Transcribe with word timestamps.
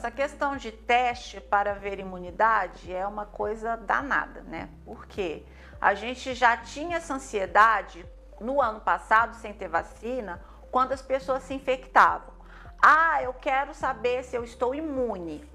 Essa 0.00 0.10
questão 0.10 0.56
de 0.56 0.72
teste 0.72 1.42
para 1.42 1.74
ver 1.74 1.98
imunidade 1.98 2.90
é 2.90 3.06
uma 3.06 3.26
coisa 3.26 3.76
danada, 3.76 4.40
né? 4.40 4.70
Porque 4.82 5.44
a 5.78 5.92
gente 5.92 6.32
já 6.32 6.56
tinha 6.56 6.96
essa 6.96 7.12
ansiedade 7.12 8.06
no 8.40 8.62
ano 8.62 8.80
passado, 8.80 9.36
sem 9.36 9.52
ter 9.52 9.68
vacina, 9.68 10.42
quando 10.70 10.92
as 10.92 11.02
pessoas 11.02 11.42
se 11.42 11.52
infectavam. 11.52 12.32
Ah, 12.80 13.22
eu 13.22 13.34
quero 13.34 13.74
saber 13.74 14.24
se 14.24 14.34
eu 14.34 14.42
estou 14.42 14.74
imune. 14.74 15.46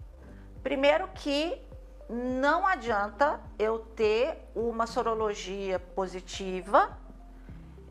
Primeiro 0.61 1.07
que 1.07 1.59
não 2.07 2.67
adianta 2.67 3.41
eu 3.57 3.79
ter 3.79 4.47
uma 4.53 4.85
sorologia 4.85 5.79
positiva 5.79 6.95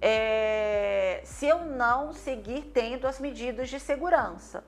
é, 0.01 1.21
se 1.25 1.49
eu 1.49 1.65
não 1.65 2.13
seguir 2.13 2.71
tendo 2.73 3.09
as 3.09 3.19
medidas 3.19 3.69
de 3.69 3.81
segurança. 3.81 4.63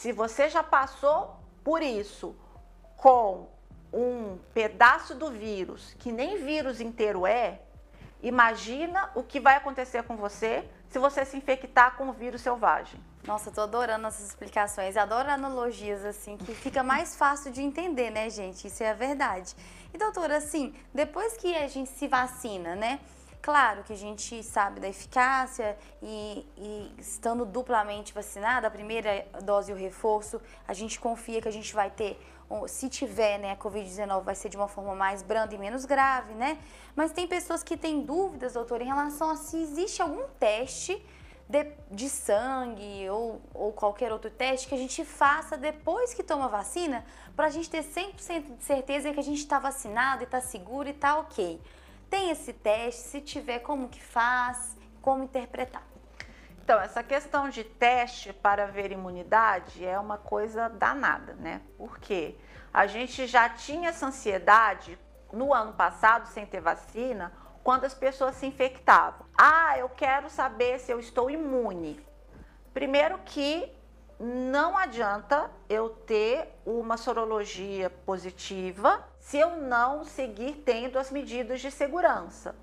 Se 0.00 0.12
você 0.12 0.48
já 0.48 0.62
passou 0.62 1.36
por 1.62 1.82
isso 1.82 2.34
com 2.96 3.50
um 3.92 4.38
pedaço 4.54 5.14
do 5.14 5.30
vírus, 5.30 5.94
que 5.98 6.10
nem 6.10 6.42
vírus 6.42 6.80
inteiro 6.80 7.26
é, 7.26 7.60
imagina 8.22 9.10
o 9.14 9.22
que 9.22 9.38
vai 9.38 9.56
acontecer 9.56 10.02
com 10.04 10.16
você 10.16 10.66
se 10.88 10.98
você 10.98 11.22
se 11.26 11.36
infectar 11.36 11.98
com 11.98 12.08
o 12.08 12.14
vírus 12.14 12.40
selvagem. 12.40 12.98
Nossa, 13.26 13.50
tô 13.50 13.60
adorando 13.60 14.06
essas 14.06 14.26
explicações, 14.26 14.96
adoro 14.96 15.28
analogias 15.28 16.02
assim, 16.02 16.38
que 16.38 16.54
fica 16.54 16.82
mais 16.82 17.14
fácil 17.14 17.52
de 17.52 17.60
entender, 17.60 18.08
né, 18.08 18.30
gente? 18.30 18.68
Isso 18.68 18.82
é 18.82 18.88
a 18.88 18.94
verdade. 18.94 19.54
E 19.92 19.98
doutora, 19.98 20.38
assim, 20.38 20.74
depois 20.94 21.36
que 21.36 21.54
a 21.54 21.68
gente 21.68 21.90
se 21.90 22.08
vacina, 22.08 22.74
né? 22.74 23.00
Claro 23.42 23.82
que 23.84 23.92
a 23.94 23.96
gente 23.96 24.42
sabe 24.42 24.80
da 24.80 24.88
eficácia 24.88 25.76
e, 26.02 26.46
e, 26.58 26.94
estando 26.98 27.46
duplamente 27.46 28.12
vacinada, 28.12 28.66
a 28.66 28.70
primeira 28.70 29.26
dose 29.42 29.70
e 29.70 29.74
o 29.74 29.78
reforço, 29.78 30.40
a 30.68 30.74
gente 30.74 31.00
confia 31.00 31.40
que 31.40 31.48
a 31.48 31.52
gente 31.52 31.74
vai 31.74 31.90
ter, 31.90 32.20
se 32.68 32.90
tiver 32.90 33.38
né, 33.38 33.52
a 33.52 33.56
Covid-19, 33.56 34.22
vai 34.22 34.34
ser 34.34 34.50
de 34.50 34.58
uma 34.58 34.68
forma 34.68 34.94
mais 34.94 35.22
branda 35.22 35.54
e 35.54 35.58
menos 35.58 35.86
grave, 35.86 36.34
né? 36.34 36.58
Mas 36.94 37.12
tem 37.12 37.26
pessoas 37.26 37.62
que 37.62 37.78
têm 37.78 38.02
dúvidas, 38.02 38.52
doutora, 38.52 38.82
em 38.82 38.86
relação 38.86 39.30
a 39.30 39.36
se 39.36 39.56
existe 39.56 40.02
algum 40.02 40.24
teste 40.38 41.02
de, 41.48 41.66
de 41.90 42.10
sangue 42.10 43.08
ou, 43.08 43.40
ou 43.54 43.72
qualquer 43.72 44.12
outro 44.12 44.30
teste 44.30 44.68
que 44.68 44.74
a 44.74 44.78
gente 44.78 45.02
faça 45.02 45.56
depois 45.56 46.12
que 46.12 46.22
toma 46.22 46.46
vacina, 46.46 47.06
para 47.34 47.46
a 47.46 47.50
gente 47.50 47.70
ter 47.70 47.82
100% 47.82 48.58
de 48.58 48.64
certeza 48.64 49.14
que 49.14 49.18
a 49.18 49.24
gente 49.24 49.38
está 49.38 49.58
vacinado 49.58 50.22
e 50.22 50.24
está 50.24 50.42
seguro 50.42 50.88
e 50.88 50.90
está 50.90 51.18
ok 51.18 51.58
tem 52.10 52.30
esse 52.30 52.52
teste? 52.52 53.02
Se 53.02 53.20
tiver, 53.20 53.60
como 53.60 53.88
que 53.88 54.02
faz? 54.02 54.76
Como 55.00 55.22
interpretar? 55.22 55.82
Então, 56.62 56.80
essa 56.80 57.02
questão 57.02 57.48
de 57.48 57.64
teste 57.64 58.32
para 58.32 58.66
ver 58.66 58.92
imunidade 58.92 59.84
é 59.84 59.98
uma 59.98 60.18
coisa 60.18 60.68
danada, 60.68 61.34
né? 61.34 61.62
Porque 61.78 62.36
a 62.72 62.86
gente 62.86 63.26
já 63.26 63.48
tinha 63.48 63.88
essa 63.88 64.06
ansiedade 64.06 64.98
no 65.32 65.54
ano 65.54 65.72
passado, 65.72 66.26
sem 66.26 66.44
ter 66.44 66.60
vacina, 66.60 67.32
quando 67.62 67.84
as 67.84 67.94
pessoas 67.94 68.34
se 68.36 68.46
infectavam. 68.46 69.26
Ah, 69.36 69.78
eu 69.78 69.88
quero 69.88 70.28
saber 70.28 70.78
se 70.78 70.92
eu 70.92 71.00
estou 71.00 71.30
imune. 71.30 72.04
Primeiro 72.72 73.18
que 73.24 73.72
não 74.22 74.76
adianta 74.76 75.50
eu 75.66 75.88
ter 75.88 76.46
uma 76.66 76.98
sorologia 76.98 77.88
positiva 77.88 79.02
se 79.18 79.38
eu 79.38 79.56
não 79.56 80.04
seguir 80.04 80.56
tendo 80.56 80.98
as 80.98 81.10
medidas 81.10 81.62
de 81.62 81.70
segurança. 81.70 82.54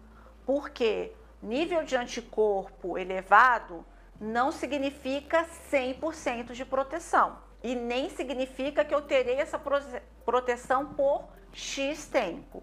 Porque 0.45 1.15
nível 1.41 1.83
de 1.83 1.95
anticorpo 1.95 2.95
elevado 2.95 3.83
não 4.21 4.51
significa 4.51 5.47
100% 5.71 6.51
de 6.51 6.63
proteção. 6.63 7.39
E 7.63 7.73
nem 7.73 8.11
significa 8.11 8.85
que 8.85 8.93
eu 8.93 9.01
terei 9.01 9.39
essa 9.39 9.59
proteção 10.23 10.93
por 10.93 11.27
X 11.51 12.05
tempo. 12.05 12.61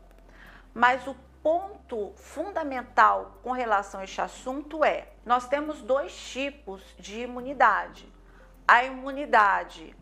Mas 0.72 1.04
o 1.08 1.16
ponto 1.42 2.12
fundamental 2.14 3.40
com 3.42 3.50
relação 3.50 4.00
a 4.00 4.04
este 4.04 4.20
assunto 4.20 4.84
é: 4.84 5.08
nós 5.26 5.48
temos 5.48 5.82
dois 5.82 6.16
tipos 6.16 6.80
de 6.96 7.22
imunidade 7.22 8.14
a 8.66 8.82
imunidade 8.84 9.94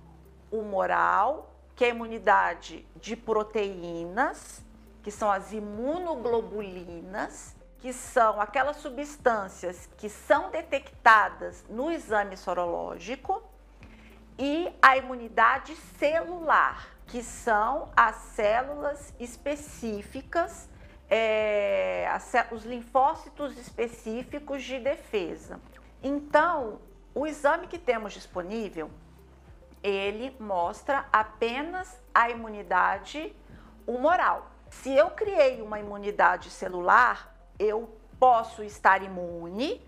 humoral, 0.51 1.55
que 1.75 1.85
é 1.85 1.89
a 1.89 1.91
imunidade 1.91 2.87
de 2.97 3.17
proteínas, 3.17 4.63
que 5.03 5.11
são 5.11 5.31
as 5.31 5.53
imunoglobulinas, 5.53 7.55
que 7.79 7.93
são 7.93 8.41
aquelas 8.41 8.77
substâncias 8.77 9.91
que 9.99 10.09
são 10.09 10.51
detectadas 10.51 11.65
no 11.69 11.91
exame 11.91 12.35
sorológico, 12.37 13.43
e 14.39 14.73
a 14.81 14.97
imunidade 14.97 15.75
celular, 15.99 16.89
que 17.07 17.23
são 17.23 17.91
as 17.97 18.17
células 18.17 19.13
específicas, 19.19 20.69
é, 21.11 22.09
os 22.51 22.65
linfócitos 22.65 23.59
específicos 23.59 24.63
de 24.63 24.79
defesa. 24.79 25.61
Então, 26.03 26.81
o 27.15 27.27
exame 27.27 27.67
que 27.67 27.79
temos 27.79 28.13
disponível, 28.13 28.91
ele 29.83 30.35
mostra 30.39 31.07
apenas 31.13 32.01
a 32.15 32.31
imunidade 32.31 33.35
humoral. 33.87 34.51
Se 34.71 34.95
eu 34.95 35.11
criei 35.11 35.61
uma 35.61 35.79
imunidade 35.79 36.49
celular, 36.49 37.35
eu 37.59 37.95
posso 38.19 38.63
estar 38.63 39.03
imune 39.03 39.83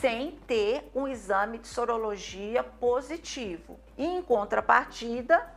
sem 0.00 0.32
ter 0.46 0.90
um 0.94 1.06
exame 1.06 1.58
de 1.58 1.68
sorologia 1.68 2.64
positivo. 2.64 3.78
E 3.96 4.04
em 4.04 4.22
contrapartida, 4.22 5.54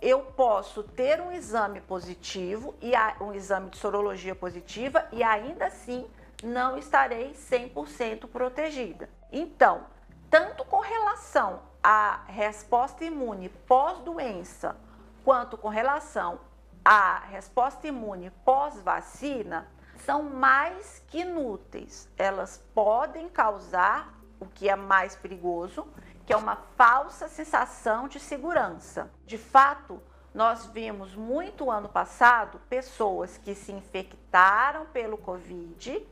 eu 0.00 0.20
posso 0.20 0.82
ter 0.82 1.20
um 1.20 1.32
exame 1.32 1.80
positivo 1.80 2.74
e 2.80 2.92
um 3.20 3.32
exame 3.32 3.70
de 3.70 3.78
sorologia 3.78 4.34
positiva 4.34 5.06
e 5.12 5.22
ainda 5.22 5.66
assim 5.66 6.06
não 6.42 6.76
estarei 6.76 7.32
100% 7.32 8.26
protegida. 8.28 9.08
Então, 9.30 9.86
tanto 10.32 10.64
com 10.64 10.80
relação 10.80 11.60
à 11.82 12.20
resposta 12.26 13.04
imune 13.04 13.50
pós-doença, 13.50 14.74
quanto 15.22 15.58
com 15.58 15.68
relação 15.68 16.40
à 16.82 17.18
resposta 17.18 17.86
imune 17.86 18.30
pós-vacina, 18.42 19.68
são 20.06 20.22
mais 20.22 21.04
que 21.08 21.18
inúteis. 21.18 22.08
Elas 22.16 22.56
podem 22.74 23.28
causar 23.28 24.10
o 24.40 24.46
que 24.46 24.70
é 24.70 24.74
mais 24.74 25.14
perigoso, 25.14 25.86
que 26.24 26.32
é 26.32 26.36
uma 26.36 26.56
falsa 26.78 27.28
sensação 27.28 28.08
de 28.08 28.18
segurança. 28.18 29.10
De 29.26 29.36
fato, 29.36 30.00
nós 30.32 30.64
vimos 30.64 31.14
muito 31.14 31.70
ano 31.70 31.90
passado 31.90 32.58
pessoas 32.70 33.36
que 33.36 33.54
se 33.54 33.70
infectaram 33.70 34.86
pelo 34.86 35.18
Covid 35.18 36.08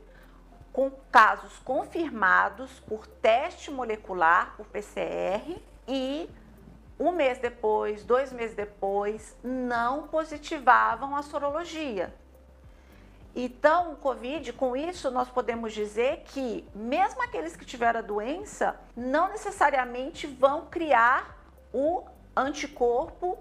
com 0.73 0.91
casos 1.11 1.57
confirmados 1.59 2.79
por 2.81 3.05
teste 3.05 3.69
molecular, 3.69 4.55
por 4.55 4.65
PCR, 4.67 5.61
e 5.87 6.29
um 6.99 7.11
mês 7.11 7.39
depois, 7.39 8.03
dois 8.03 8.31
meses 8.31 8.55
depois, 8.55 9.35
não 9.43 10.07
positivavam 10.07 11.15
a 11.15 11.23
sorologia. 11.23 12.13
Então, 13.35 13.93
o 13.93 13.95
Covid, 13.95 14.51
com 14.53 14.75
isso, 14.75 15.09
nós 15.09 15.29
podemos 15.29 15.73
dizer 15.73 16.23
que, 16.25 16.67
mesmo 16.75 17.23
aqueles 17.23 17.55
que 17.55 17.65
tiveram 17.65 17.99
a 17.99 18.03
doença, 18.03 18.75
não 18.95 19.29
necessariamente 19.29 20.27
vão 20.27 20.65
criar 20.65 21.37
o 21.73 22.03
anticorpo 22.35 23.37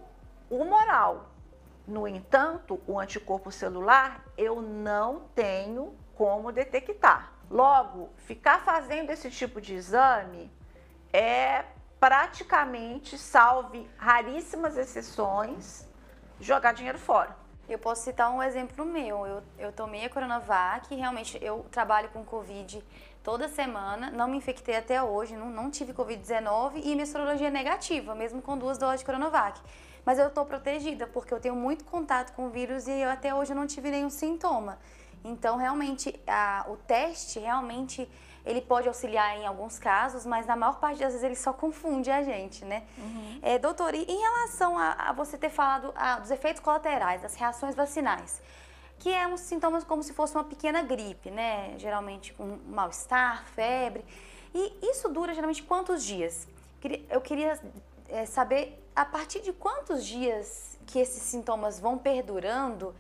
humoral. 0.49 1.27
No 1.87 2.07
entanto, 2.07 2.81
o 2.87 3.01
anticorpo 3.01 3.51
celular 3.51 4.25
eu 4.39 4.63
não 4.63 5.23
tenho 5.35 5.93
como 6.21 6.53
detectar. 6.53 7.33
Logo, 7.51 8.11
ficar 8.27 8.61
fazendo 8.61 9.09
esse 9.09 9.31
tipo 9.31 9.59
de 9.59 9.73
exame 9.73 10.53
é 11.11 11.65
praticamente, 11.99 13.17
salve 13.17 13.89
raríssimas 13.97 14.77
exceções, 14.77 15.89
jogar 16.39 16.75
dinheiro 16.75 16.99
fora. 16.99 17.35
Eu 17.67 17.79
posso 17.79 18.03
citar 18.03 18.31
um 18.31 18.43
exemplo 18.43 18.85
meu. 18.85 19.27
Eu, 19.27 19.43
eu 19.59 19.73
tomei 19.73 20.05
a 20.05 20.11
Coronavac, 20.11 20.95
realmente 20.95 21.39
eu 21.41 21.65
trabalho 21.71 22.11
com 22.11 22.23
Covid 22.23 22.85
toda 23.23 23.49
semana, 23.49 24.11
não 24.11 24.29
me 24.29 24.37
infectei 24.37 24.77
até 24.77 25.03
hoje, 25.03 25.35
não, 25.35 25.49
não 25.49 25.71
tive 25.71 25.95
Covid-19 25.95 26.83
e 26.85 26.95
minha 26.95 27.07
sorologia 27.07 27.49
é 27.49 27.51
negativa, 27.51 28.15
mesmo 28.15 28.43
com 28.43 28.59
duas 28.59 28.77
doses 28.77 29.01
de 29.01 29.07
Coronavac. 29.07 29.59
Mas 30.05 30.19
eu 30.19 30.29
estou 30.29 30.45
protegida 30.45 31.07
porque 31.07 31.33
eu 31.33 31.41
tenho 31.41 31.57
muito 31.57 31.83
contato 31.87 32.35
com 32.35 32.49
o 32.49 32.51
vírus 32.51 32.87
e 32.87 32.93
eu, 32.93 33.09
até 33.09 33.35
hoje 33.35 33.53
eu 33.53 33.57
não 33.57 33.67
tive 33.67 33.91
nenhum 33.91 34.11
sintoma. 34.11 34.79
Então, 35.25 35.57
realmente, 35.57 36.19
a, 36.27 36.65
o 36.69 36.77
teste, 36.77 37.39
realmente, 37.39 38.09
ele 38.45 38.61
pode 38.61 38.89
auxiliar 38.89 39.37
em 39.37 39.47
alguns 39.47 39.79
casos, 39.79 40.25
mas 40.25 40.47
na 40.47 40.57
maior 40.57 40.79
parte 40.79 40.99
das 40.99 41.13
vezes 41.13 41.23
ele 41.23 41.37
só 41.37 41.53
confunde 41.53 42.11
a 42.11 42.23
gente, 42.23 42.65
né? 42.65 42.85
Uhum. 42.97 43.39
É, 43.43 43.59
doutor, 43.59 43.95
e 43.95 44.03
em 44.03 44.19
relação 44.19 44.79
a, 44.79 44.93
a 44.93 45.13
você 45.13 45.37
ter 45.37 45.51
falado 45.51 45.93
a, 45.95 46.19
dos 46.19 46.31
efeitos 46.31 46.63
colaterais, 46.63 47.21
das 47.21 47.35
reações 47.35 47.75
vacinais, 47.75 48.41
que 48.99 49.11
é 49.11 49.27
uns 49.27 49.41
sintomas 49.41 49.85
como 49.85 50.03
se 50.03 50.13
fosse 50.13 50.35
uma 50.35 50.45
pequena 50.45 50.83
gripe, 50.83 51.31
né? 51.31 51.75
Geralmente 51.79 52.33
com 52.33 52.59
mal-estar, 52.69 53.45
febre. 53.55 54.05
E 54.55 54.79
isso 54.83 55.09
dura 55.09 55.35
geralmente 55.35 55.63
quantos 55.63 56.05
dias? 56.05 56.49
Eu 57.11 57.21
queria 57.21 57.61
é, 58.09 58.25
saber 58.25 58.83
a 58.97 59.05
partir 59.05 59.41
de 59.41 59.53
quantos 59.53 60.05
dias 60.05 60.79
que 60.87 60.99
esses 60.99 61.23
sintomas 61.23 61.79
vão 61.79 61.97
perdurando 61.97 62.95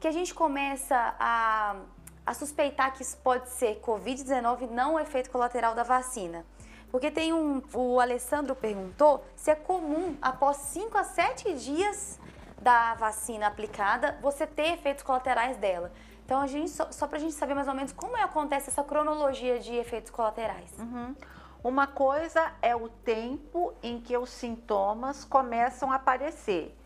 que 0.00 0.06
a 0.06 0.12
gente 0.12 0.34
começa 0.34 1.14
a, 1.18 1.76
a 2.24 2.34
suspeitar 2.34 2.92
que 2.92 3.02
isso 3.02 3.16
pode 3.18 3.48
ser 3.50 3.80
Covid-19 3.80 4.70
não 4.70 4.94
o 4.94 5.00
efeito 5.00 5.30
colateral 5.30 5.74
da 5.74 5.82
vacina. 5.82 6.44
Porque 6.90 7.10
tem 7.10 7.32
um. 7.32 7.62
O 7.74 8.00
Alessandro 8.00 8.54
perguntou 8.54 9.24
se 9.34 9.50
é 9.50 9.54
comum, 9.54 10.16
após 10.22 10.56
5 10.58 10.96
a 10.96 11.04
7 11.04 11.54
dias 11.54 12.18
da 12.60 12.94
vacina 12.94 13.46
aplicada, 13.46 14.18
você 14.20 14.46
ter 14.46 14.72
efeitos 14.72 15.02
colaterais 15.02 15.56
dela. 15.56 15.92
Então, 16.24 16.40
a 16.40 16.46
gente, 16.46 16.70
só, 16.70 16.90
só 16.90 17.06
para 17.06 17.18
a 17.18 17.20
gente 17.20 17.34
saber 17.34 17.54
mais 17.54 17.68
ou 17.68 17.74
menos 17.74 17.92
como 17.92 18.16
é, 18.16 18.22
acontece 18.22 18.68
essa 18.68 18.82
cronologia 18.82 19.60
de 19.60 19.74
efeitos 19.74 20.10
colaterais. 20.10 20.72
Uhum. 20.78 21.14
Uma 21.62 21.86
coisa 21.86 22.52
é 22.60 22.74
o 22.74 22.88
tempo 22.88 23.72
em 23.82 24.00
que 24.00 24.16
os 24.16 24.30
sintomas 24.30 25.24
começam 25.24 25.92
a 25.92 25.96
aparecer. 25.96 26.76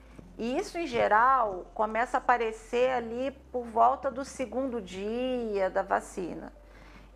E 0.40 0.56
isso, 0.56 0.78
em 0.78 0.86
geral, 0.86 1.70
começa 1.74 2.16
a 2.16 2.18
aparecer 2.18 2.88
ali 2.92 3.30
por 3.52 3.62
volta 3.62 4.10
do 4.10 4.24
segundo 4.24 4.80
dia 4.80 5.68
da 5.68 5.82
vacina. 5.82 6.50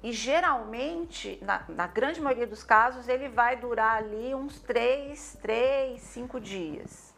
E 0.02 0.12
geralmente, 0.12 1.38
na, 1.40 1.64
na, 1.70 1.86
grande 1.86 2.20
maioria 2.20 2.46
dos 2.46 2.62
casos, 2.62 3.08
ele 3.08 3.30
vai 3.30 3.56
durar 3.56 3.96
ali 3.96 4.34
uns 4.34 4.60
3, 4.60 5.38
3, 5.40 5.98
5 6.02 6.38
dias. 6.38 7.10